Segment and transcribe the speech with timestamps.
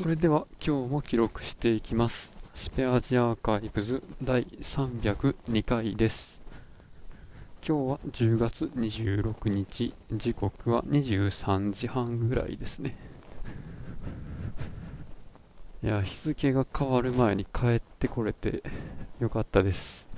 [0.00, 2.32] それでは今日も記録していきます。
[2.54, 6.40] スペアジアアーカイブズ第302回です。
[7.66, 9.92] 今日は10月26日。
[10.12, 12.96] 時刻は23時半ぐらいですね。
[15.82, 18.62] いや日付が変わる前に帰ってこれて
[19.18, 20.08] よかったです。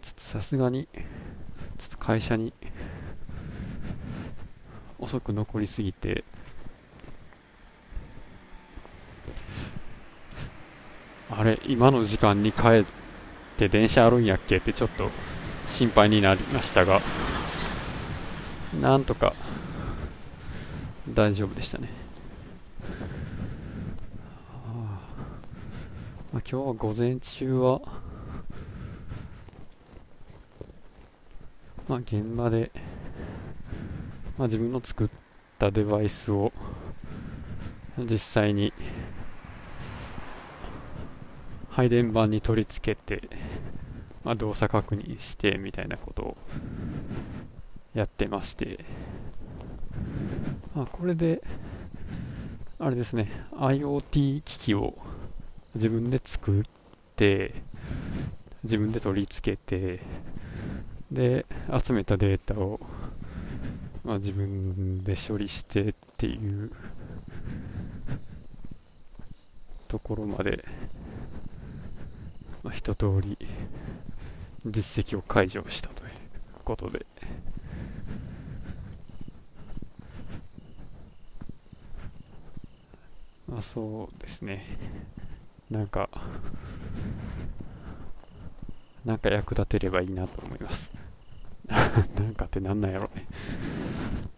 [0.00, 2.54] ちょっとさすがにちょっと会社に
[5.00, 6.22] 遅く残りすぎて
[11.30, 12.84] あれ今の時間に帰っ
[13.56, 15.10] て電車あるんやっけってちょっと
[15.68, 17.00] 心配になりましたが
[18.80, 19.34] なんとか
[21.12, 21.88] 大丈夫でしたね。
[26.30, 27.80] まあ、今日は午前中は
[31.88, 32.70] まあ現場で、
[34.36, 35.08] まあ、自分の作っ
[35.58, 36.52] たデバイスを
[37.98, 38.74] 実際に
[41.78, 43.28] 配電盤に取り付けて、
[44.24, 46.36] まあ、動作確認してみたいなことを
[47.94, 48.84] やってまして、
[50.74, 51.40] まあ、これで
[52.80, 54.98] あれですね IoT 機器を
[55.76, 56.62] 自分で作っ
[57.14, 57.54] て
[58.64, 60.00] 自分で取り付けて
[61.12, 61.46] で
[61.80, 62.80] 集めたデータを、
[64.02, 66.72] まあ、自分で処理してっていう
[69.86, 70.64] ところまで
[72.68, 73.38] まあ、一通り
[74.66, 76.10] 実績を解除したという
[76.66, 77.06] ことで。
[83.48, 84.66] まあそうですね。
[85.70, 86.10] なんか
[89.06, 90.90] なんか役立てればいいなと思います。
[91.68, 93.26] なんかってなんなんやろね。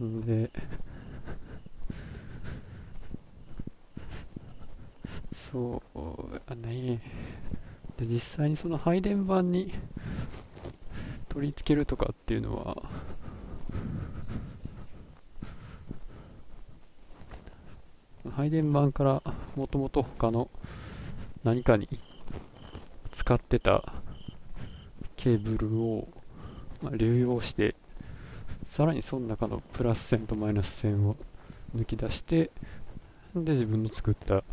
[0.00, 0.50] で
[5.32, 7.00] そうね。
[7.98, 9.72] で実際にその配電盤に
[11.28, 12.82] 取り付けるとかっていうのは
[18.36, 19.22] 配電盤から
[19.56, 20.48] もともと他の
[21.44, 21.88] 何かに
[23.10, 23.84] 使ってた
[25.16, 26.08] ケーブルを、
[26.82, 27.74] まあ、流用して
[28.68, 31.16] さらにその中のプラス線とマイナス線を
[31.76, 32.50] 抜き出して
[33.34, 34.44] で自分の作った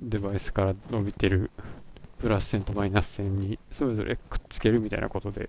[0.00, 1.50] デバイスから伸びてる
[2.18, 5.48] プラス線とマイナス線にそれぞれくっつけるみたいなことで、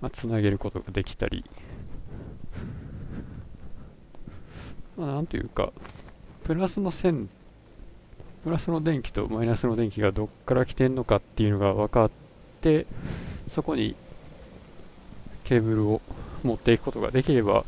[0.00, 1.44] まあ、つなげることができたり、
[4.96, 5.72] まあ、なんというか
[6.44, 7.28] プラスの線
[8.44, 12.10] プラスの電気とマイナスの電気がどっから来てんのかっていうのが分かっ
[12.62, 12.86] て
[13.48, 13.94] そこに
[15.44, 16.00] ケーブルを
[16.42, 17.64] 持っていくことができれば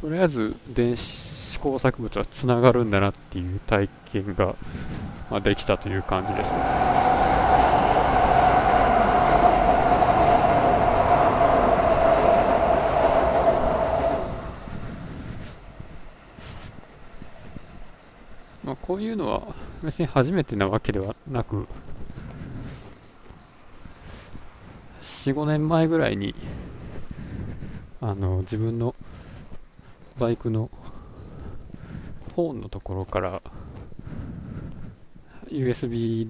[0.00, 1.33] とりあえず電子
[1.64, 4.54] 工作物はつながるんだなっていう体験が、
[5.30, 6.58] まあ、できたという感じですね。
[18.62, 21.66] まあ、こういうのは別に初めてなわけではなく
[25.02, 26.34] 45年前ぐらいに
[28.02, 28.94] あの自分の
[30.18, 30.68] バイクの
[32.34, 33.42] ホーンのところから
[35.48, 36.28] USB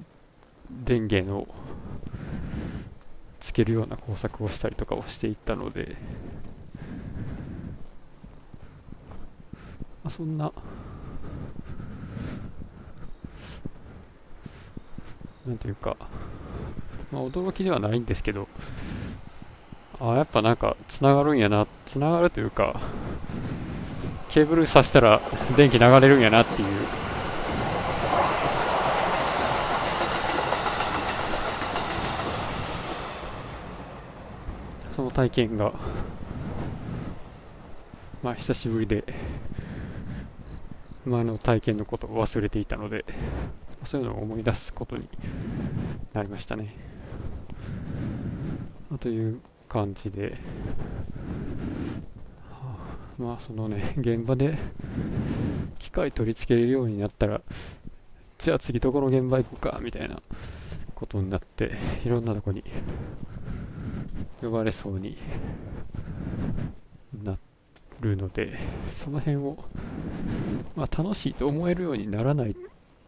[0.84, 1.46] 電源を
[3.40, 5.96] つけるような工作をしたりとかをしていったので、
[10.02, 10.52] まあ、そんな
[15.46, 15.96] なんていうか、
[17.12, 18.48] まあ、驚きではないんですけど
[20.00, 22.80] ああやっぱなんかつながるんやなつながるというか
[24.34, 25.20] ケーブル挿したら
[25.56, 26.68] 電気流れるんやなっていう。
[34.96, 35.72] その体験が
[38.24, 39.04] まあ久しぶりで
[41.04, 43.04] 前の体験のことを忘れていたので
[43.84, 45.08] そういうのを思い出すことに
[46.12, 46.74] なりましたね。
[48.98, 50.36] という感じで
[53.18, 54.58] まあそのね 現場で
[55.78, 57.40] 機械取り付けれるようになったら
[58.38, 60.20] じゃあ次どこの現場行こうかみたいな
[60.94, 61.72] ことになって
[62.04, 62.64] いろんなとこに
[64.40, 65.16] 呼ばれそうに
[67.22, 67.36] な
[68.00, 68.58] るので
[68.92, 69.56] その辺を、
[70.76, 72.56] まあ、楽しいと思えるようにならない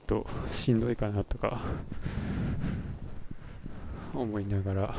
[0.06, 1.60] としんどいかなとか
[4.14, 4.94] 思いながら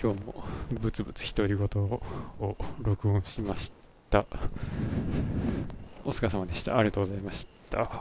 [0.00, 0.44] 今日も
[0.80, 3.85] ブツブツ独り言を録音しました。
[4.06, 4.26] った
[6.04, 6.78] お疲れ様でした。
[6.78, 7.90] ありがとうございました。